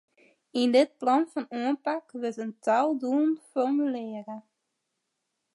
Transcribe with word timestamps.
Yn 0.61 0.69
dit 0.75 0.91
plan 1.01 1.23
fan 1.31 1.47
oanpak 1.59 2.05
wurdt 2.21 2.41
in 2.45 2.53
tal 2.65 2.89
doelen 3.01 3.33
formulearre. 3.51 4.37